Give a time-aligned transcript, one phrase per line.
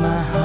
[0.00, 0.41] มห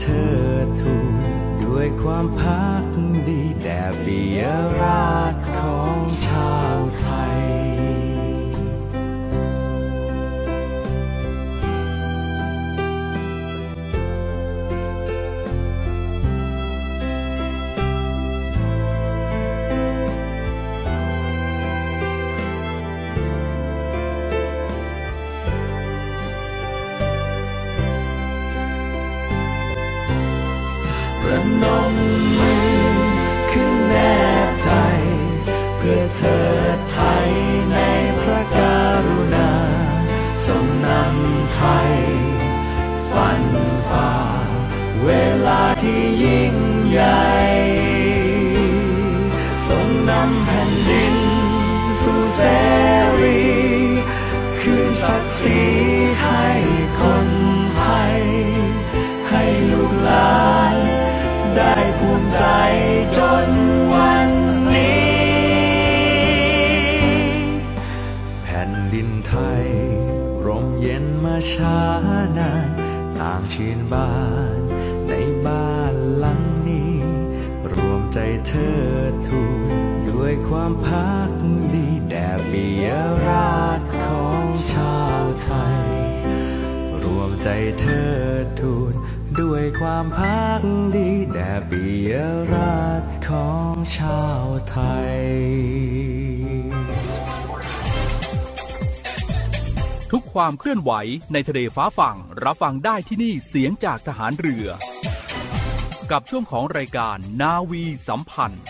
[0.00, 0.36] เธอ
[0.80, 1.12] ถูก
[1.64, 2.51] ด้วยความพา
[71.54, 71.78] ช้า
[72.38, 72.68] นาน
[73.18, 74.10] ต่างชื่นบา
[74.58, 74.60] น
[75.08, 75.12] ใน
[75.46, 76.94] บ้านหลังนี้
[77.72, 78.80] รวมใจเธอ
[79.26, 79.72] ทูน
[80.08, 81.30] ด้วยความพัก
[81.74, 82.88] ดีแด่ปิย
[83.26, 85.82] ราชของชาวไทย
[87.02, 87.48] รวมใจ
[87.80, 88.12] เธอ
[88.60, 88.94] ทูน
[89.40, 90.60] ด้วยความพัก
[90.94, 92.12] ดีแด่ปิย
[92.52, 94.78] ราชของชาวไท
[95.10, 95.16] ย
[100.16, 100.92] ทุกความเคลื่อนไหว
[101.32, 104.66] ในทะเลฟ้าฝั่ง รับฟังได้ที่นี่เสียงจากทหารเรือ
[106.10, 108.62] กับช่วงของรายการนาวีสัมพันธ์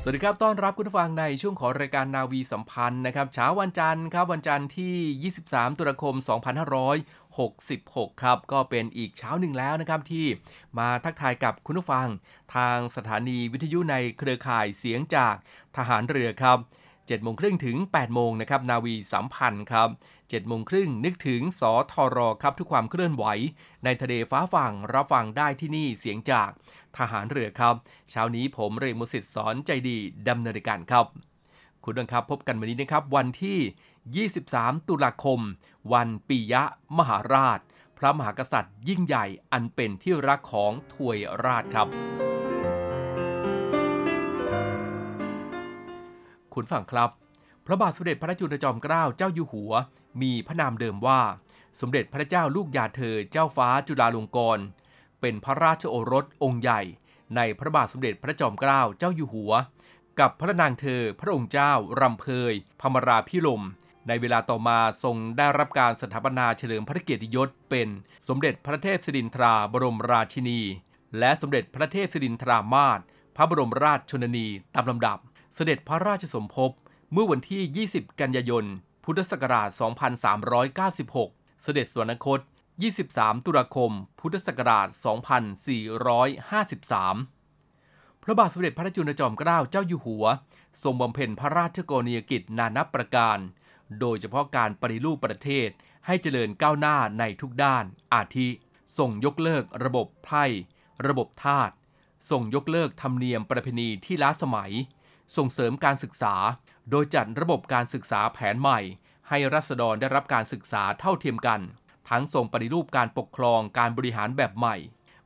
[0.00, 6.14] สวัสดีครับต้อนรับคุณผู้ฟังในช่วงของรายการนาวีสัมพันธ์นะครับเช้าวันจันทร์ครับวันจันทร์ที่ 23 ตุลาคม
[7.34, 10.26] 2566 ครับ ก็เป็นอีกเช้าหนึ่งแล้วนะครับที่
[10.78, 12.06] มาทักทายกับคุณผู้ฟัง
[12.54, 15.34] ทางสถานีวิทยุในเครือข่ายเสียงจาก
[15.76, 16.58] ทหารเรือครับ
[17.08, 19.88] 7โมงครึ่งถึง 8 โมงนะครับ นาวีสัมพันธ์ครับ
[20.18, 23.24] 7โมงครึ่งนึกถึงสทรครับทุกความเคลื่อนไหว
[23.84, 26.50] ในทะเลฟ้าฝั่งรับฟังได้ที่นี่เสียงจาก
[26.96, 27.74] ทหารเรือครับ
[28.10, 29.98] เช้านี้ผมเรมุสิตสอนใจดี
[30.28, 31.06] ดำเนินการครับ
[31.84, 35.40] คุณผู้ชมครับพบกันวันนี้นะครับ วันที่ 23 ตุลาคม
[35.92, 36.62] วันปิยะ
[36.98, 37.60] มหาราช
[37.98, 41.88] พระมหากษัตริย์ยิ่งใหญ่อันเป็นที่รักของถวยราชครับ
[46.54, 47.10] คุณฝั่งครับ
[47.66, 49.72] พระบาทสมเด็จพระจุลจอมเกล้าเจ้าอยู่หัว
[50.22, 51.20] มีพระนามเดิมว่า
[51.80, 54.64] สมเด็จพระเจ้าลูกยาเธอเจ้าฟ้าจุฬาลงกรณ์
[55.20, 56.80] เป็นพระราชโอรสองค์ใหญ่
[57.36, 59.52] ในพระบาทสมเด็จพระจอมเกล้าเจ้าอยู่หัว
[60.20, 63.62] กับพระนางเธอพระองค์เจ้ารำเพยพมราพิลม
[64.08, 67.88] ในเวลาต่อมาทรงได้รับการสถาปนาเฉลิมพระเกียรติยศเป็น
[68.28, 70.60] สมเด็จพระเทพสิรินทราบรมราชินี
[71.18, 73.00] และสมเด็จพระเทพสิรินทรามาศ
[73.36, 75.18] พระบรมราชชนนีตามลำดับ
[75.54, 76.70] เสด็จพระราชสมภพ
[77.12, 78.64] เมื่อวันที่ 20 กันยายน
[79.04, 79.68] พุทธศักราช
[81.06, 82.40] 2396 เสด็จสวรรคต
[82.92, 83.90] 23 ตุลาคม
[84.20, 84.94] พุทธศักราช 2453
[88.22, 90.24] พระบาทสมเด็จพระจุลจอมเกล้าเจ้าอยู่หัว
[90.82, 93.38] ทรงบำเพ็ญพระราชกรณียกิจนานับประการ
[94.00, 95.68] โดยเฉพาะการปฏิรูปประเทศ
[96.06, 97.84] ให้เจริญก้าวหน้าในทุกด้าน
[98.14, 98.48] อาทิ
[98.98, 100.44] ส่งยกเลิกระบบไพร่
[101.06, 101.70] ระบบทาส
[102.30, 104.72] ส่งยกเลิกธรรมเนียมประเพณีที่ล้าสมัย
[105.36, 106.34] ส่งเสริมการศึกษา
[106.90, 108.80] โดยจัดระบบการศึกษาแผนใหม่
[109.28, 111.60] ให้รัษฎรได้รับการศึกษาเท่าเทียมกัน
[112.10, 114.76] ทั้งส่งปฏิรูปการปกครองการบริหารแบบใหม่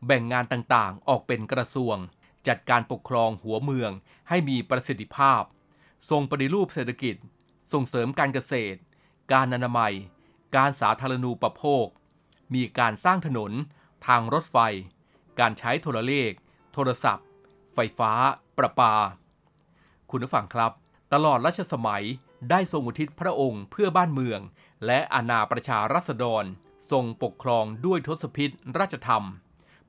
[0.07, 1.97] แบ่งงานต่างๆ ออกเป็นกระทรวง
[2.49, 3.91] จัดการปกครองหัวเมือง
[4.29, 5.43] ให้มีประสิทธิภาพ
[6.11, 7.17] ทรงปฏิรูปเศรษฐกิจ
[7.73, 8.79] ส่งเสริมการเกษตร
[9.33, 9.95] การอนามัย
[10.57, 11.87] การสาธารณูปโภค
[12.55, 13.53] มีการสร้างถนน
[14.07, 14.57] ทางรถไฟ
[15.41, 16.31] การใช้โทรเลข
[16.73, 17.27] โทรศัพท์
[17.75, 18.13] ไฟฟ้า
[18.59, 18.95] ประปา
[20.11, 20.73] คุณผู้ฟังครับ
[21.13, 22.05] ตลอดรัชสมัย
[22.51, 24.41] ได้ทรงอุทิศพระองค์เพื่อบ้านเมือง
[24.87, 26.45] และอาณาประชารัษฎร
[26.91, 29.25] ทรงปกครองด้วยทศพิษราชธรรม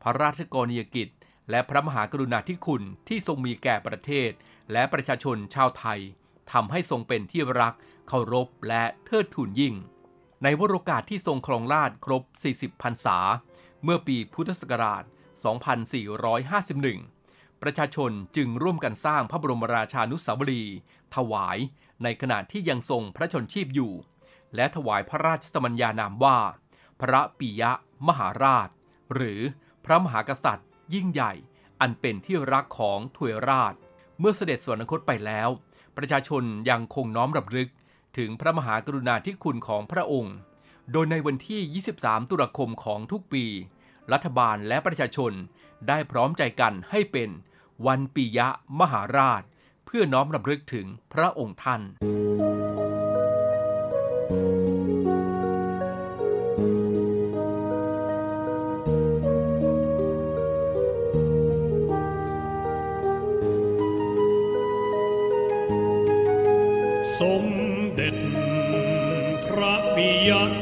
[0.01, 1.09] พระราชกรณียกิจ
[1.49, 4.31] และพระมหากรุณาธิคุณที่ทรงมีแก่ประเทศ
[4.71, 5.99] และประชาชนชาวไทย
[6.51, 7.73] ทำให้ทรงเป็นที่รัก
[8.07, 9.73] เคารพและเทิดทูนยิ่ง
[10.43, 12.23] ในวโรกาสที่ทรงครองราชครบ
[12.53, 13.17] 40 พรรษา
[13.83, 15.03] เมื่อปีพุทธศักราช
[16.23, 17.18] 2451
[17.63, 20.77] ประชาชนจึงร่วมกันสร้างพระบรมราชานุสาวรีย์
[21.15, 21.57] ถวาย
[22.03, 23.93] ในขณะที่ยังทรงพระชนชีพอยู่
[24.55, 26.37] และถวายพระราชสมัญญานามว่า
[27.01, 27.71] พระปิยะ
[28.07, 28.69] มหาราช
[29.13, 29.41] หรือ
[29.85, 31.33] พระมหากษัตริย์ ยิ่งใหญ่
[31.81, 33.73] อันเป็นที่รักของถวยราช
[34.19, 35.49] เมื่อเสด็จสวรรคตไปแล้ว
[35.97, 37.69] ประชาชนยังคงน้อมรำลึก
[38.17, 40.35] ถึงพระมหากรุณาธิคุณของพระองค์
[40.91, 43.45] โดยในวันที่ 23 ตุลาคมของทุกปี
[44.11, 45.31] รัฐบาลและประชาชน
[45.87, 47.29] ได้พร้อมใจกันให้เป็น
[47.85, 48.47] วันปิยะ
[48.79, 49.43] มหาราช
[49.85, 51.81] เพื่อน้อมรำลึกถึงพระองค์ท่าน
[67.19, 67.45] สม
[67.93, 68.15] เด็จ
[69.45, 70.58] พระปิยม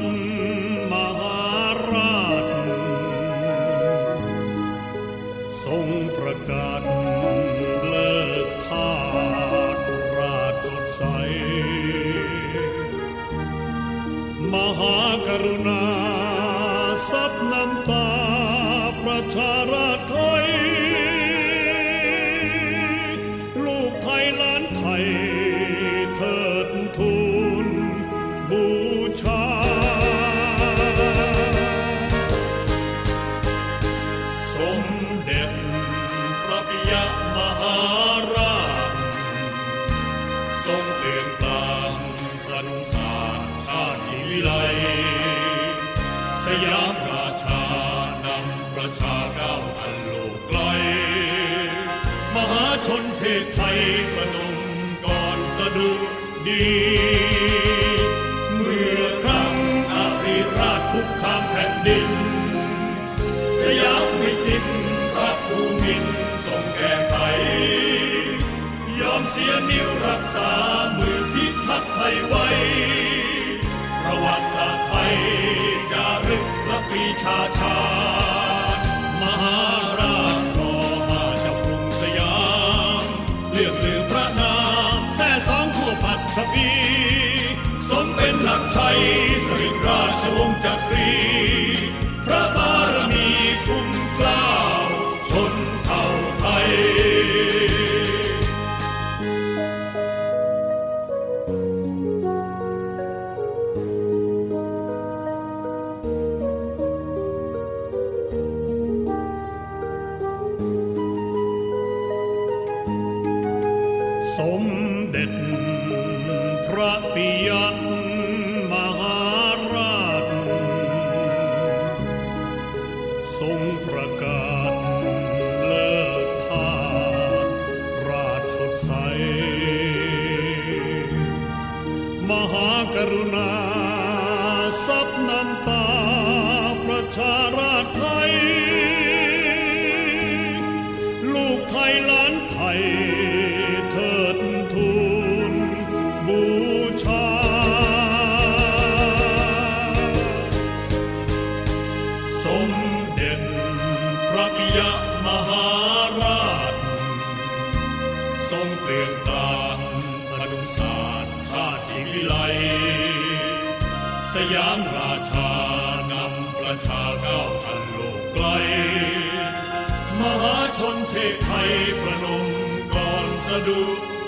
[137.56, 138.46] ป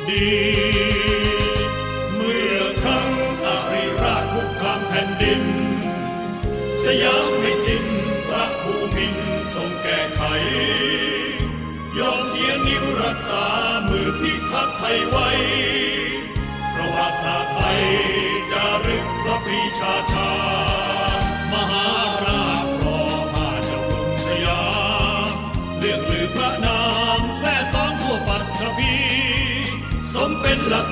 [0.09, 0.29] ดี
[2.15, 3.11] เมื่อครั้ง
[3.45, 5.43] อาริราชคุกคามแผ่นดิน
[6.83, 7.85] สยามไม่สิ้น
[8.27, 9.15] พระภูมิน
[9.53, 10.21] ทรงแก้ไข
[11.99, 13.45] ยอมเสียนิ้วรักษา
[13.89, 15.29] มือพิทักษ์ไทยไว้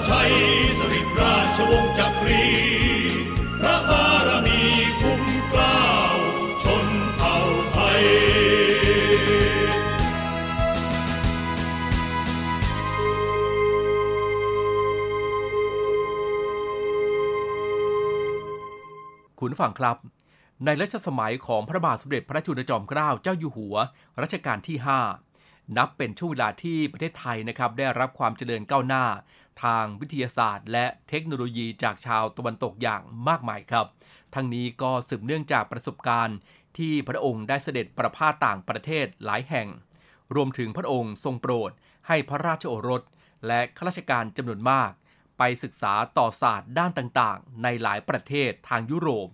[0.09, 0.31] ชัย
[0.79, 2.47] สริตราชวงศ์จักรี
[3.61, 4.61] พระบารมี
[4.99, 5.21] คุ้ม
[5.53, 5.83] กล้า
[6.13, 6.15] ว
[6.63, 7.35] ชนเผ่า
[7.71, 8.03] ไทย
[19.39, 19.97] คุณฟังครับ
[20.65, 23.75] ในรัชสมัยของพระบาทสมเด็จพระจุลจอมเกล้าเจ้าอยู่หัว
[24.21, 24.89] รัชกาลที่ 5
[25.77, 29.03] นับเป็นช่วงเวลาที่ประเทศไทยนะครับได้รับความเจริญก้าวหน้า
[29.63, 33.87] ทางวิทยาศาสตร์ และเทคโนโลยีจากชาวตะวันตกอย่างมากมายครับ
[34.35, 36.37] ทั้งนี้ก็สืบเนื่องจากประสบการณ์
[36.77, 39.67] ที่พระองค์ได้เสด็จประพาสต่างประเทศหลายแห่ง
[40.35, 41.71] รวมถึงพระองค์ทรงโปรด
[42.07, 43.03] ให้พระราชโอรส
[43.47, 44.91] และข้าราชการจำนวนมาก
[45.37, 49.27] ไปศึกษาต่อศาสตร์ด้านต่างๆ ในหลายประเทศทางยุโรป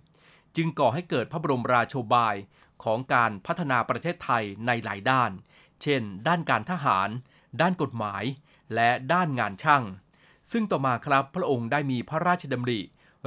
[0.56, 2.36] จึงก่อให้เกิดพระบรมราโชบาย
[2.84, 5.32] ของการพัฒนาประเทศไทยในหลายด้าน
[5.82, 7.10] เช่น ด้านการทหาร
[7.62, 8.24] ด้านกฎหมาย
[8.76, 9.84] และด้านงานช่าง
[10.54, 12.80] ซึ่งต่อมาครับพระองค์ได้มีพระราชดำริ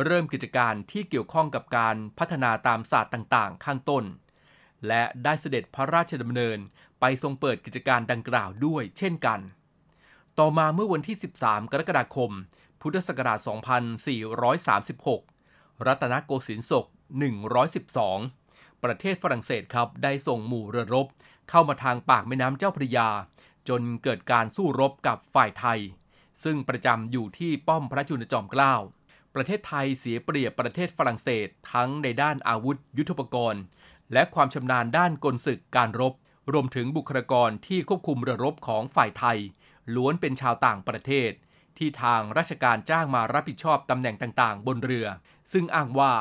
[0.05, 4.05] เริ่มกิจการที่เกี่ยวข้องกับการพัฒนาตามศาสตร์ต่างๆ ข้างต้น
[4.87, 6.59] และได้เสด็จพระราชดำเนิน
[7.01, 9.41] ไปทรงเปิดกิจการดังกล่าวด้วยเช่นกัน
[10.39, 12.31] ต่อมาเมื่อวันที่ 13 กรกฎาคม
[12.81, 13.39] พุทธศักราช
[15.07, 16.87] 2436 รัตนโกสินทร์ศก
[18.05, 21.07] 112 ประเทศฝรั่งเศสครับได้ส่งหมู่เรือรบ
[21.51, 23.09] เข้ามาทางปากแม่น้ำเจ้าพระยา
[23.69, 25.81] จนเกิดการสู้รบกับฝ่ายไทย
[26.45, 28.75] ซึ่งประจำอยู่ที่ป้อมพระจุลจอมเกล้า
[29.35, 33.63] ประเทศไทยเสียเปรียบประเทศฝรั่งเศส ทั้งในด้านอาวุธยุทโธปกรณ์
[34.13, 36.15] และความชำนาญด้านกลศึกการรบ
[36.53, 39.39] รวมถึงบุคลากรที่ควบคุมเรือรบของฝ่ายไทย
[39.95, 41.31] ล้วนเป็นชาวต่างประเทศ
[41.79, 45.07] ที่ทางราชการจ้างมารับผิดชอบตำแหน่งต่างๆ บนเรือ
[45.53, 46.13] ซึ่งอ้างว่า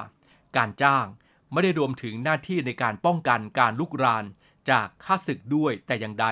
[0.57, 1.05] การจ้าง
[1.51, 4.25] ไม่ได้รวมถึงหน้าที่ในการป้องกันการลุกราน
[4.69, 6.27] จากข้าศึกด้วยแต่อย่างใด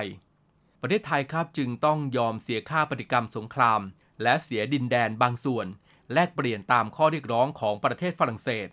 [0.86, 3.80] ประเทศไทยครับจึงต้องยอมเสียค่าปฏิกรรมสงคราม
[4.22, 5.66] และเสียดินแดนบางส่วน
[6.12, 8.68] แลกเปลี่ยนตามข้อเรียกร้องของประเทศฝรั่งเศส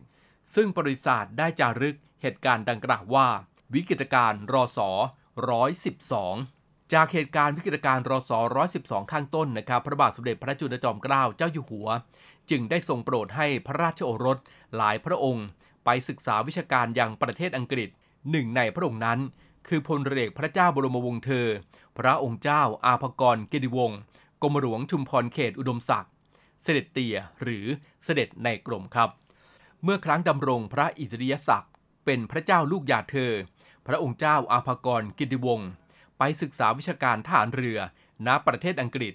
[0.56, 3.28] ซึ่งบริษัทได้จารึกเหตุการณ์ดังกล่าวว่า
[3.74, 4.90] วิกฤตการ์รอสอ
[5.92, 8.40] 112 จากเหตุการณ์วิกฤตการ์รอสอ
[8.76, 11.88] 112 ข้างต้นนะครับ พระบาทสมเด็จพระจุลจอมเกล้าเจ้าอยู่หัว
[12.50, 14.38] จึงได้ทรงโปรดให้พระราชโอรส
[14.76, 15.46] หลายพระองค์
[15.86, 17.90] ไปศึกษาวิชาการย่างประเทศอังกฤษ
[18.32, 19.22] หนึ่งในพระองค์นั้น
[19.68, 21.48] คือพลเรือเอกพระเจ้าบรมวงศ์เธอ
[21.98, 24.00] พระองค์เจ้าอาภกรเกดิวงศ์
[24.42, 26.12] กรมหลวงชุมพรเขตอุดมศักดิ์
[26.64, 27.66] เสด็จเตี่ยหรือ
[28.04, 29.10] เสด็จในกรมครับ
[29.84, 31.72] เมื่อครั้งดำรงพระอิสริยศักดิ์
[32.06, 33.34] เป็นพระเจ้าลูกยาเธอ
[33.88, 35.70] พระองค์เจ้าอาภกรกิติวงศ์
[36.18, 37.80] ไปศึกษาวิชาการทหารเรือ
[38.28, 39.14] ณประเทศอังกฤษ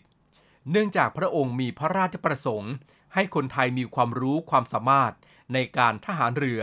[0.71, 2.73] เนื่องจากพระองค์มีพระราชประสงค์
[3.15, 5.13] ให้คนไทยมีความรู้ความสามารถ
[5.55, 6.61] ในการทหารเรือ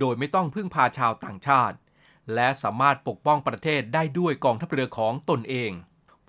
[0.00, 1.76] โดยไม่ต้องพึ่งพาชาวต่างชาติ
[2.34, 5.70] และสามารถปกป้องประเทศได้ด้วยกองทัพเรือของตนเอง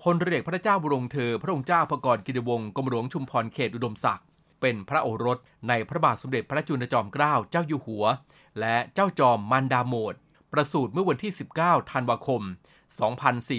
[0.02, 4.26] พลเรือเอกพระเจ้าบรมเธอ พระองค์เจ้าพกรกิติวงศ์กรมหลวงชุมพรเขตอุดมศักดิ์
[4.60, 5.38] เป็นพระโอรส
[5.68, 8.04] ในพระบาทสมเด็จพระจุลจอมเกล้าเจ้าอยู่หัว
[8.60, 10.14] และเจ้าจอมมันดาโมด
[10.52, 12.42] ประสูติเมื่อวันที่ 19 ธันวาคม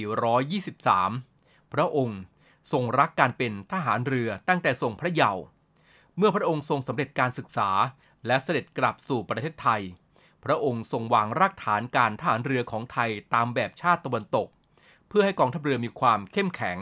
[0.07, 2.19] 2423 พระองค์
[2.71, 5.43] ทรงรักการเป็นทหารเรือตั้งแต่ทรงพระเยาว์
[6.17, 7.69] เมื่อพระองค์ทรงสำเร็จการศึกษา
[8.27, 9.81] และเสด็จกลับสู่ประเทศไทย
[10.47, 14.47] พระองค์ทรงวางรากฐานการทหารเรือของไทยตามแบบชาติตะวันตก
[15.07, 16.77] เพื่อให้กองทัพเรือมีความเข้มแข็ง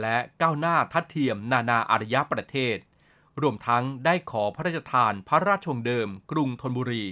[0.00, 2.76] และก้าวหน้าทัดเทียมนานาอารยประเทศ
[3.40, 7.06] รวมทั้งได้ขอพระราชทานพระราชวงเดิม กรุงธนบุรี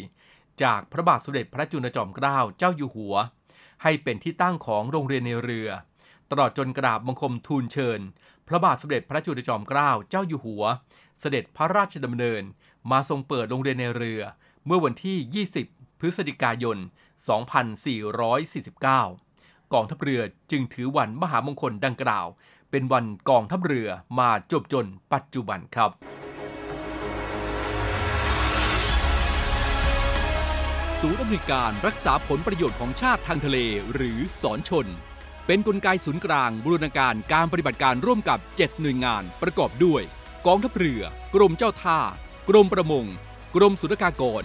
[0.63, 3.15] จากพระบาทสมเด็จพระจุลจอมเกล้าเจ้าอยู่หัว
[3.83, 5.69] ให้เป็นที่ตั้งของโรงเรียนในเรือ
[6.31, 8.01] ตลอดจนกราบบังคมทูลเชิญ
[8.49, 10.65] พระบาทสมเด็จพระจุลจอมเกล้าเจ้าอยู่หัว
[11.21, 12.43] เสด็จพระราชดำเนิน
[12.91, 14.21] มาทรงเปิดโรงเรียนในเรือ
[14.67, 16.79] เมื่อวันที่ 20 พฤศจิกายน
[18.05, 22.27] 2449 กองทัพเรือจึงถือวันมหามงคลดังกล่าว
[22.71, 23.89] เป็นวันกองทัพเรือ
[24.19, 25.91] มาจบจนปัจจุบันครับ
[31.01, 33.59] ศูนย์อำนวยการรักษาผลประโยชน์ของชาติทางทะเล
[33.95, 34.87] หรือสอนชน
[35.47, 40.03] เป็นนกลไกศูนย์กลางบูรณาการการปฏิบัติการร่วมกับ 7 หน่วยงานประกอบด้วย
[40.47, 41.03] กองทัพเรือ
[41.35, 41.99] กรมเจ้าท่า
[42.49, 43.05] กรมประมง
[43.57, 44.45] กรมสุรากากร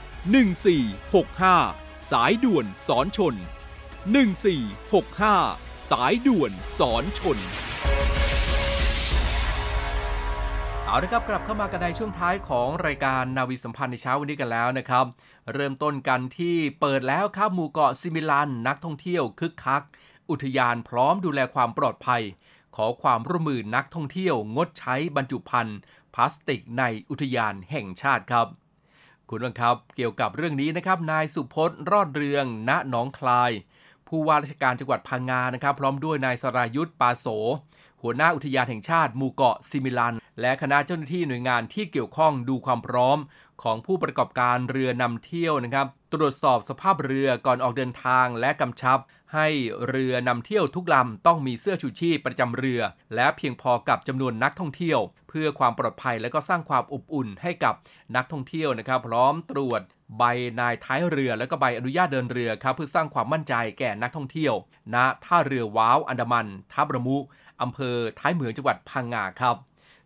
[0.21, 3.35] 1465 สายด่วนสอนชน
[4.97, 7.37] 1465 สายด่วนสอนชน
[10.85, 15.05] เอาละครับกลับเข้ามากันในช่วงท้ายของรายการนาวีสัมพันธ์ในเช้าวันนี้กันแล้วนะครับ
[15.53, 19.83] เริ่มต้นกันที่เปิดแล้วครับหมู่เกาะซิมิลัน นักท่องเที่ยวคึกคัก
[20.29, 22.21] อุทยานพร้อมดูแลความปลอดภัย
[22.75, 25.77] ขอความร่วมมือนักท่องเที่ยวงดใช้บรรจุภัณฑ์
[26.13, 28.47] พลาสติกในอุทยานแห่งชาติครับ
[29.33, 33.51] คุณวังครับ เกี่ยวกับเรื่องนี้นะครับ นายสุพจน์รอดเรือง ณ หนองคลาย
[34.07, 37.27] ผู้ว่าราชการจังหวัดพังงานะครับ พร้อมด้วยนายสรายุทธ์ปาโส
[38.01, 43.17] หัวหน้าอุทยานแห่งชาติหมู่เกาะซิมิลัน และคณะเจ้าหน้าที่หน่วยงานที่เกี่ยวข้องดูความพร้อม
[43.63, 48.99] ของผู้ประกอบการเรือนำเที่ยวนะครับ ตรวจสอบสภาพเรือก่อนออกเดินทางและกำชับ
[49.33, 49.47] ให้
[49.87, 52.81] เรือนำเที่ยวทุกลำต้องมีเสื้อชูชีพประจำเรือ
[53.15, 57.73] และเพียงพอกับจำนวนนักท่องเที่ยว เพื่อความปลอดภัยและก็สร้างความอบอุ่นให้กับ
[58.15, 59.81] นักท่องเที่ยวนะครับ พร้อมตรวจ
[60.17, 60.23] ใบ
[60.59, 64.53] นายท้ายเรือและก็ใบอนุญาตเดินเรือครับเพื่อสร้างความมั่นใจแก่นักท่องเที่ยว
[64.93, 64.95] ณ
[65.25, 67.17] ท่าเรือว้าวอันดามันทับระมุ
[67.61, 69.55] อำเภอท้ายเหมืองจังหวัดพังงาครับ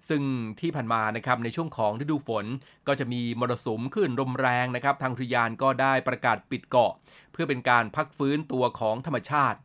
[0.09, 0.21] ซึ่ง
[0.59, 2.45] ที่ผ่านมานะครับในช่วงของฤดูฝน
[2.87, 6.91] ก็จะมีมรสุมคลื่นลมแรงนะครับ ทางอุทยานก็ได้ประกาศปิดเกาะ
[7.31, 9.59] เพื่อเป็นการพักฟื้นตัวของธรรมชาติ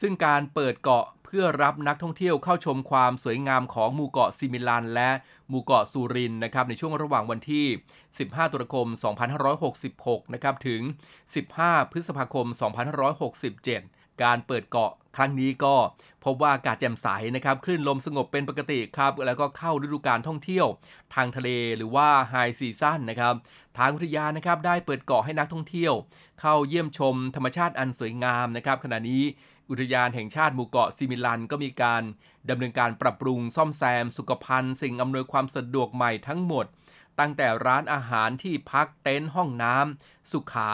[0.00, 5.10] ซึ่งการเปิดเกาะเพื่อรับนักท่องเที่ยวเข้าชมความสวยงามของหมู่เกาะซิมิลัน และ
[5.48, 7.66] หมู่เกาะสุรินนะครับในช่วงระหว่างวันที่
[8.08, 8.86] 15 ตุลาคม
[9.60, 10.80] 2566 นะครับถึง
[11.36, 12.46] 15 พฤษภาคม
[13.34, 15.74] 2567 การเปิดเกาะ ครั้งนี้ก็
[16.24, 20.66] พบว่าอากาศแจ่มใสนะครับคลื่นลมสงบเป็นปกติครับ แล้วก็เข้าฤดูการท่องเที่ยว
[21.14, 23.34] ทางทะเลหรือว่าไฮซีซั่นนะครับ
[23.78, 25.92] ทางอุทยานนะครับได้เปิดเกาะให้นักท่องเที่ยว
[26.40, 29.22] เข้าเยี่ยมชมธรรมชาติอันสวยงามนะครับ ขณะนี้
[29.70, 32.02] อุทยานแห่งชาติหมู่เกาะซิมิลันก็มีการ
[32.50, 36.66] ดำเนินการปรับปรุงซ่อมแซม สุขภัณฑ์ สิ่งอำนวยความสะดวกใหม่ทั้งหมด
[37.18, 40.70] ตั้งแต่ร้านอาหารที่พักเต็นท์ห้องน้ำสุขา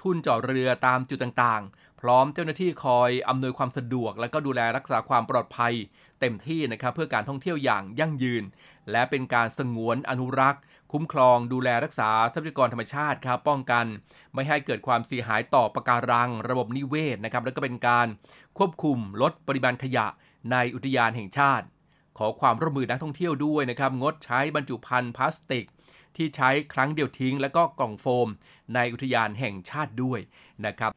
[0.00, 5.74] ทุ่นจอดเรือตามจุดต่างๆ พร้อมเจ้าหน้าที่คอยอำนวยความสะดวก และก็ดูแลรักษาความปลอดภัย
[6.20, 8.44] เต็มที่นะครับเพื่อการท่องเที่ยวอย่างยั่งยืน
[8.90, 13.86] และเป็นการสงวนอนุรักษ์ คุ้มครองดูแลรักษาทรัพยากรธรรมชาติครับป้องกัน
[14.34, 18.06] ไม่ให้เกิดความเสียหายต่อปะการัง ระบบนิเวศนะครับแล้วก็เป็นการ
[18.58, 20.06] ควบคุมลดปริมาณขยะ
[20.52, 21.66] ในอุทยานแห่งชาติ
[22.18, 25.66] ขอความร่วมมือนักท่องเที่ยวด้วยนะครับงดใช้บรรจุภัณฑ์พลาสติก
[26.16, 28.28] ที่ใช้ครั้งเดียวทิ้ง และก็กล่องโฟม
[28.74, 30.20] ในอุทยานแห่งชาติด้วย
[30.64, 30.90] นะครับ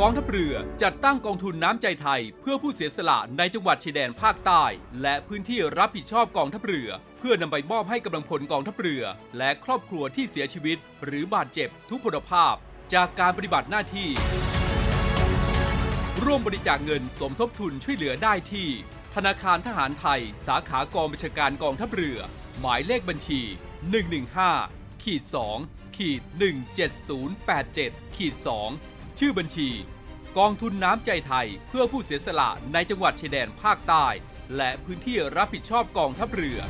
[0.00, 4.64] กองทัพเรือจัดตั้งกองทุนน้ำใจไทย เพื่อผู้เสียสละในจังหวัดชายแดนภาคใต้
[5.02, 9.02] และพื้นที่รับผิดชอบกองทัพเรือ เพื่อนำไปมอบให้กำลังพลกองทัพเรือ
[9.38, 12.54] และครอบครัวที่เสียชีวิต หรือบาดเจ็บทุกพลภาพ
[12.94, 14.08] จากการปฏิบัติหน้าที่
[16.24, 18.68] ร่วมบริจาคเงินสมทบทุนช่วยเหลือได้ที่
[19.14, 22.18] ธนาคารทหารไทย สาขากองบัญชาการกองทัพเรือ
[22.60, 23.40] หมายเลขบัญชี
[24.16, 25.24] 115 ขีด
[25.60, 26.22] 2ขีด
[27.18, 28.34] 17087ขีด
[28.76, 29.68] 2ชื่อบัญชี
[30.38, 34.06] กองทุนน้ำใจไทยเพื่อผู้เสียสละในจังหวัดชายแดนภาคใต้
[34.56, 36.60] และพื้นที่รับผิดชอบกองทัพเรือ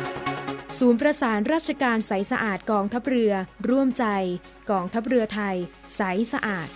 [0.79, 3.33] ศูนย์ประสานราชการใสสะอาดกองทัพเรือ
[3.69, 4.05] ร่วมใจ
[4.71, 5.55] กองทัพเรือไทย
[5.95, 6.01] ใส
[6.33, 6.67] สะอาด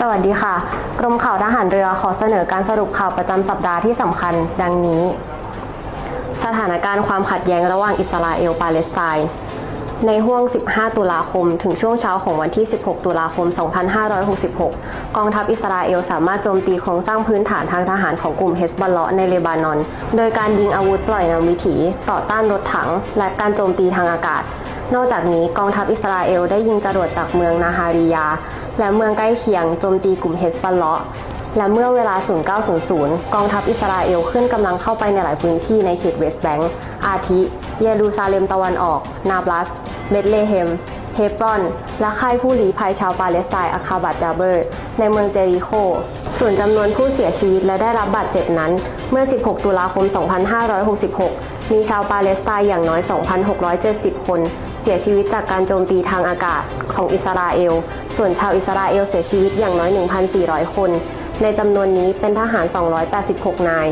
[0.00, 0.54] สวัสดีค่ะ
[1.00, 5.02] กรมข่าวทหารเรือขอเสนอการสรุปข่าวประจำสัปดาห์ที่สำคัญ ดังนี้
[6.44, 9.26] สถานการณ์ความขัดแย้งระหว่างอิสราเอลปาเลสไตน์
[10.06, 13.46] ในห่วง 15 ตุลาคม ถึงช่วงเช้าของวันที่ 16 ตุลาคม
[14.32, 19.78] 2566 กองทัพอิสราเอลสามารถโจมตีโครงสร้างพื้นฐานทางทหารของกลุ่มเฮสบอลเลาะในเลบานอน
[20.16, 21.76] โดยการยิงอาวุธปล่อยนำวิถี
[22.10, 22.88] ต่อต้านรถถัง
[23.18, 24.42] และการโจมตีทางอากาศ
[24.94, 28.26] นอกจากนี้กองทัพอิสราเอลได้ยิงจรวดจากเมืองนาฮาริยา
[28.78, 31.00] และเมืองใกล้เคียงโจมตีกลุ่มเฮสบอลเลาะ
[31.56, 32.16] และเมื่อเวลา
[32.74, 36.70] 0900 กองทัพอิสราเอลขึ้นกำลังเข้าไปในหลายพื้นที่ในเขตเวสต์แบงก์
[37.06, 37.40] อาทิ
[37.80, 39.68] เยรูซาเล็มตะวันออก นาบลัส
[40.10, 40.68] เบธเลเฮม
[41.16, 41.62] เฮบรอน
[42.00, 44.64] และค่ายผู้ลี้ภัยชาวปาเลสไตน์อาคาบัตจาเบอร์
[44.98, 45.70] ในเมืองเจริโค
[46.38, 48.72] ส่วนจำนวนผู้เสียชีวิตและได้รับบาดเจ็บนั้น
[49.10, 50.04] เมื่อ 16 ตุลาคม
[51.08, 53.00] 2566 มีชาวปาเลสไตน์อย่างน้อย
[53.62, 54.40] 2,670 คน
[54.82, 56.62] เสียชีวิตจากการโจมตีทางอากาศ
[56.94, 57.72] ของอิสราเอล
[58.16, 59.90] ส่วนชาวอิสราเอลเสียชีวิตอย่างน้อย
[60.32, 60.90] 1,400 คน
[61.42, 62.66] ในจำนวนนี้เป็นทหาร
[63.16, 63.86] 286 นาย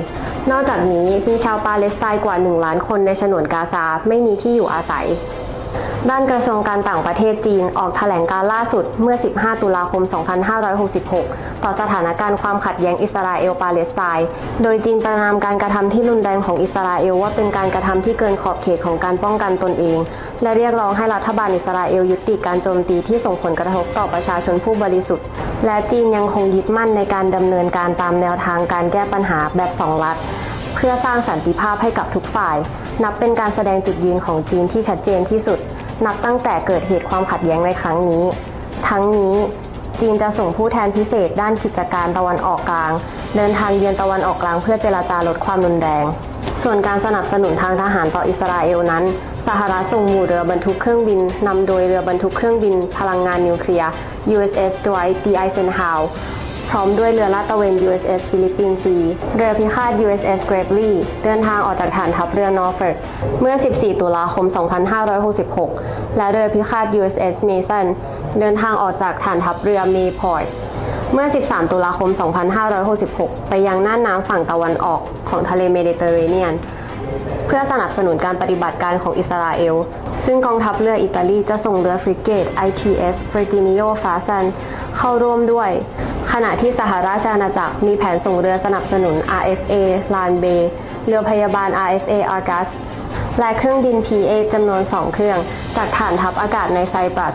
[0.50, 5.06] นอกจากนี้มีชาวปาเลสไตน์กว่า 1 ล้านคนในฉนวนกาซาไม่มีที่อยู่อาศัย
[6.08, 10.02] ด้านกระทรวงการต่างประเทศจีนออกแถลงการล่าสุดเมื่อ 15 ตุลาคม
[10.82, 14.28] 2566 ต่อสถานการณ์ความขัดแย้งอิสราเอลปาเลสไตน์
[14.62, 19.98] โดยจีนประนามการกระทำที่รุนแรงของอิสราเอลว่าเป็นการกระทำที่เกินขอบเขตของการป้องกันตนเอง
[20.42, 25.26] และเรียกร้องให้รัฐบาลอิสราเอลยุติการโจมตีที่ส่งผลกระทบต่อประชาชนผู้บริสุทธิ์
[25.66, 30.16] และจีนยังคงยึดมั่นในการดำเนินการตามแนวทางการแก้ปัญหาแบบสองรัฐ
[30.74, 32.56] เพื่อสร้างสันติภาพให้กับทุกฝ่าย
[33.02, 35.58] นับเป็นการแสดงจุดยืนของจีนที่ชัดเจนที่สุด
[36.06, 38.24] นับตั้งแต่เกิดเหตุความขัดแย้งในครั้งนี้
[38.88, 39.34] ทั้งนี้
[40.00, 42.92] จีนจะส่งผู้แทนพิเศษด้านกิจการตะวันออกกลาง
[43.36, 46.04] เดินทางเยือนตะวันออกกลางเพื่อเจรจาลดความรุนแรง
[46.62, 49.04] ส่วนการสนับสนุนทางทหารต่ออิสราเอลนั้น
[49.48, 53.90] สหรัฐส่งหมู่เรือบรรทุกเครื่องบินนำโดยเรือบรรทุกเครื่องบินพลังงานนิวเคลียร์
[54.34, 55.26] USS Dwight D.
[55.42, 56.04] Eisenhower
[56.70, 59.04] พร้อมด้วยเรือลาดตระเวน USS Philippine Sea
[59.36, 60.90] เรือพิฆาต USS Gravely
[61.24, 62.96] เดินทางออกจากฐานทัพเรือ Norfolk
[63.40, 64.46] เมื่อ 14 ตุลาคม
[65.30, 67.86] 2566 และเรือพิฆาต USS Mason
[68.40, 70.44] เดินทางออกจากฐานทัพเรือ Mayport
[71.12, 72.10] เมื่อ 13 ตุลาคม
[72.80, 76.54] 2566 ไปยังน่านน้ำฝั่งตะวันออกของทะเลเมดิเตอร์เรเนียน
[77.52, 79.74] พื่อสนับสนุนการปฏิบัติการของอิสราเอล
[80.26, 84.44] ซึ่งกองทัพเรืออิตาลีจะส่งเรือฟริเกต ITS Virginio Fasan
[84.96, 85.70] เข้าร่วมด้วย
[86.32, 89.74] ขณะที่สหราชอาณาจักรมีแผนส่งเรือสนับสนุน RFA
[90.14, 90.44] ลานเบ
[91.06, 92.68] เรือพยาบาล RFA Argus
[93.38, 95.38] และเครื่องบิน P-8 จำนวน 2 เครื่อง
[95.76, 97.34] จากฐานทัพอากาศในไซปรัส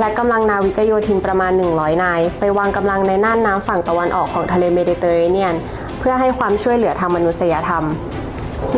[0.00, 5.54] และกำลังนาวิกโยธินประมาณ 100 นาย ไปวางกำลังในน่านน้ำฝั่งตะวันออกของทะเลเมดิเตอร์เรเนียน
[5.98, 7.84] เพื่อให้ความช่วยเหลือทางมนุษยธรรม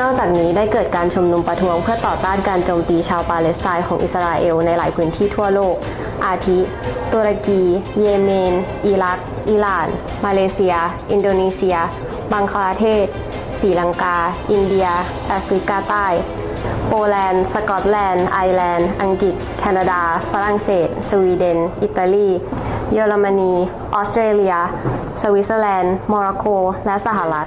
[0.01, 5.75] นอกจากนี้ได้เกิดการชุมนุมประท้วงเพื่อต่อต้านการโจมตีชาวปาเลสไตน์ของอิสราเอลในหลายพื้นที่ทั่วโลก
[6.27, 6.59] อาทิ
[7.13, 7.63] ตุรกี
[8.01, 8.55] เยเมน
[8.87, 9.19] อิรัก
[9.51, 9.89] อิหร่าน
[10.25, 10.75] มาเลเซีย
[11.11, 11.77] อินโดนีเซีย
[12.33, 13.07] บังคลาเทศ
[13.61, 14.17] ศรีลังกา
[14.51, 14.89] อินเดีย
[15.29, 16.07] แอฟริกาใต้
[16.89, 22.29] โปแลนด์ สกอตแลนด์ ไอร์แลนด์ อังกฤษ แคนาดา ฝรั่งเศส สวีเดน อิตาลี
[22.93, 23.53] เยอรมนี
[23.95, 24.57] ออสเตรเลีย
[25.21, 26.45] สวิตเซอร์แลนด์ โมร็อกโก
[26.87, 27.47] และสหรัฐ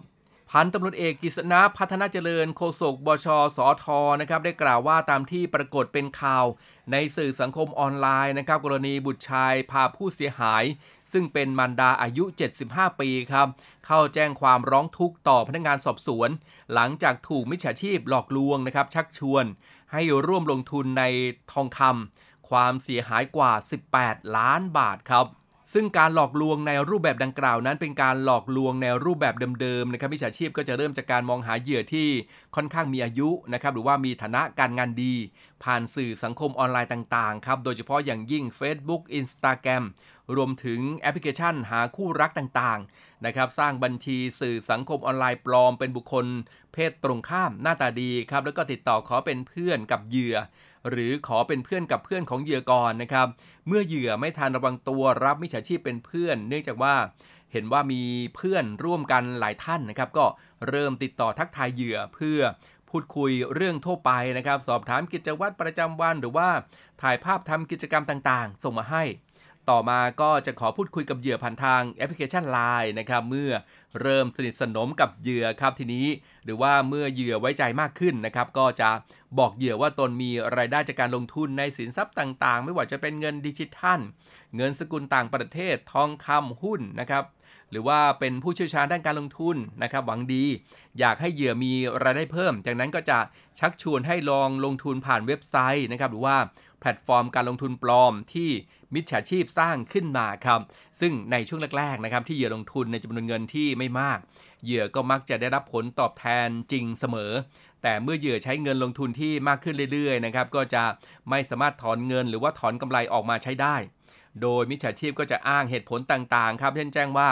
[0.52, 3.84] พันตำรวจเอกกิษณะพัฒนาเจริญโฆษกบชสอท
[4.20, 6.44] นะครับได้กล่าวว่าตามที่ปรากฏเป็นข่าว
[6.92, 10.64] ในสื่อสังคมออนไลน์นะครับกรณีบุตรชายพาผู้เสียหาย
[11.12, 12.24] ซึ่งเป็นมารดาอายุ
[12.62, 13.48] 75 ปีครับ
[13.86, 16.30] เข้าแจ้งความร้องทุกข์ต่อพนักงานสอบสวน
[16.74, 19.44] หลังจากถูกมิจฉาชีพหลอกลวงนะครับชักชวน
[19.92, 21.04] ให้ร่วมลงทุนใน
[21.52, 23.52] ทองคำความเสียหายกว่า
[23.94, 25.26] 18 ล้านบาทครับ
[25.74, 32.08] ซึ่งการหลอกลวงในรูปแบบดังกล่าวนั้น เป็นการหลอกลวงในรูปแบบเดิมๆนะครับมิจฉาชีพก็จะเริ่มจากการมองหาเหยื่อที่
[32.56, 35.14] ค่อนข้างมีอายุนะครับหรือว่ามีฐานะการงานดี
[35.64, 39.84] ผ่านสื่อสังคมออนไลน์ต่างๆครับโดยเฉพาะอย่างยิ่ง Facebook Instagram
[40.36, 46.26] รวมถึงแอปพลิเคชันหาคู่รักต่างๆนะครับสร้างบัญชีสื่อสังคมออนไลน์ปลอมเป็นบุคคล
[46.72, 50.36] เพศตรงข้ามหน้าตาดีครับแล้วก็ติดต่อขอเป็นเพื่อนกับเหยื่อ
[50.90, 53.26] หรือขอเป็นเพื่อนกับเพื่อนของเหยื่อก่อนนะครับ
[53.66, 56.94] เมื่อเหยื่อไม่ทันระวังตัวรับมิจฉาชีพเป็นเพื่อน เนื่องจากว่า
[57.52, 58.02] เห็นว่ามี
[58.36, 60.26] เพื่อนร่วมกันหลายท่านนะครับ ก็
[60.68, 62.40] เริ่มติดต่อทักทายเหยื่อเพื่อ
[62.90, 66.48] พูดคุยเรื่องทั่วไปนะครับ สอบถามกิจวัตรประจำวันหรือว่า
[67.02, 69.02] ถ่ายภาพทำกิจกรรมต่างๆ ส่งมาให้
[69.70, 73.50] ต่อมาก็จะขอพูดคุยกับเหยื่อผ่านทางแอปพลิเคชัน Line นะครับเมื่อ
[74.00, 76.06] เริ่มสนิทสนมกับเหยื่อครับทีนี้
[76.44, 78.90] หรือว่าเมื่อเหยื่อไว้ใจมากขึ้นนะครับก็จะ
[79.38, 84.00] บอกเหยื่อว่าตนมีรายได้จากการลงทุนในสินทรัพย์ต่างๆ ไม่ว่าจะเป็นเงินดิจิทัล
[84.56, 87.24] เงินสกุลต่างประเทศทองคำหุ้นนะครับ
[87.70, 90.44] หรือว่าเป็นผู้เชี่ยวชาญด้านการลงทุนนะครับหวังดี
[90.98, 93.18] อยากให้เหยื่อมีรายได้เพิ่ม จากนั้นก็จะ
[93.60, 96.36] ชักชวนให้ลองลงทุนผ่านเว็บไซต์นะครับหรือว่า
[96.80, 98.50] แพลตฟอร์มการลงทุนปลอมที่
[98.94, 100.60] มิจฉาชีพสร้างขึ้นมาครับ
[101.00, 104.18] ซึ่งในช่วงแรกๆนะครับที่เหยื่อลงทุนในจำนวนเงินที่ไม่มาก
[104.64, 107.32] เหยื่อก็มักจะได้รับผลตอบแทนจริงเสมอ
[107.82, 110.84] แต่เมื่อเหยื่อใช้เงินลงทุนที่มากขึ้นเรื่อยๆนะครับก็จะ
[111.30, 113.76] ไม่สามารถถอนเงินหรือว่าถอนกำไรออกมาใช้ได้
[114.42, 117.28] โดยมิจฉาชีพก็จะอ้างเหตุผลต่างๆครับเช่นแจ้งว่า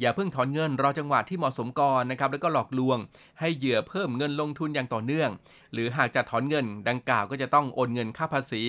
[0.00, 2.98] อย่าเพิ่งถอนเงินรอจังหวะที่เหมาะสมก่อนนะครับแล้วก็หลอกลวง
[3.40, 5.30] ให้เหยื่อเพิ่มเงินลงทุนอย่างต่อเนื่อง
[5.72, 8.62] หรือหากจะถอนเงินดังกล่าวก็จะต้องโอนเงินค่าภาษี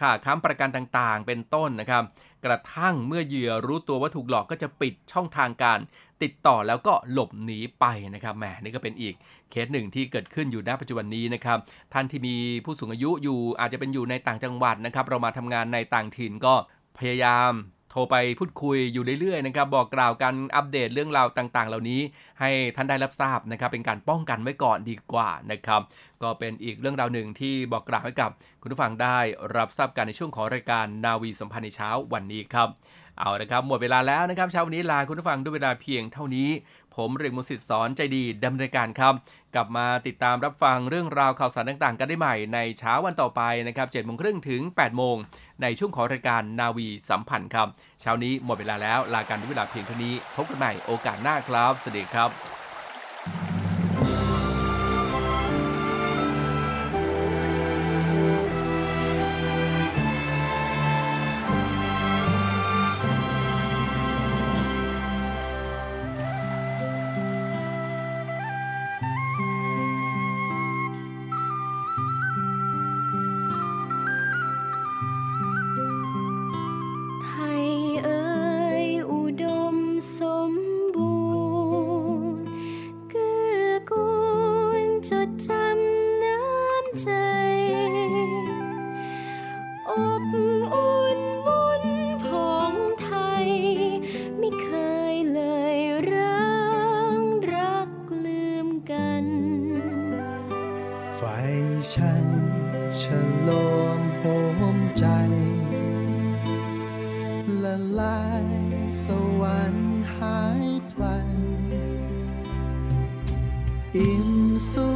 [0.00, 2.02] ค่าค้ำประกันต่างๆ เป็นต้นนะครับ
[2.44, 5.78] กระทั่งเมื่อเหยื่อรู้ตัวว่าถูกหลอกก็จะปิดช่องทางการ
[6.22, 9.14] ติดต่อแล้วก็หลบหนีไปนะครับแหมนี่ก็เป็นอีก
[9.50, 11.58] เคสหนึ่งที่เกิดขึ้นอยู่ณปัจจุบันนี้นะครับ
[11.92, 16.54] ท่านที่มีผู้สูงอายุอยู่อาจจะเป็นอยู่ในต่างจังหวัดนะครับ เรามาทำงานในต่างถิ่นก็
[16.98, 17.52] พยายาม
[17.90, 22.00] โทรไปพูดคุยอยู่เรื่อยๆนะครับบอกกล่าวกันอัปเดตเรื่องราวต่างๆ เหล่านี้
[22.40, 25.82] ให้ท่านได้รับทราบนะครับเป็นการป้องกันไว้ก่อนดีกว่านะครับ
[26.22, 28.30] ก็เป็นอีกเรื่องราวหนึ่งที่บอกกล่าวให้กับ
[28.62, 29.18] คุณผู้ฟังได้
[29.56, 32.68] รับทราบกันในช่วงของรายการนาวีสัมพันธ์ในเช้าวันนี้ครับ
[33.18, 36.50] เอาละครับหมดเวลาแล้วนะครับเช้าวันนี้ลาคุณผู้ฟังด้วยเวลาเพียงเท่านี้
[36.96, 39.14] ผมเรียกมุสิตสอนใจดีดำเนินการครับ
[39.54, 45.16] กลับมาติดตามรับฟังเรื่องราวข่าวสารต่างๆ กันได้ใหม่ในเช้าวันต่อไปนะครับ7โมงครึ่งถึง8โมง
[45.62, 47.68] ในช่วงของรายการนาวีสัมพันธ์ครับ
[48.00, 52.55] เช้านี้หมดเวลาแล้วลากันด้วยเวลาเพียงเท่านี้พบกันใหม่โอกาสหน้าครับสวัสดีครับ
[108.00, 108.46] ลาย
[109.04, 109.06] ส
[109.40, 111.28] วรรค์หายพลัน
[113.96, 114.30] อิ่ม
[114.72, 114.90] สุ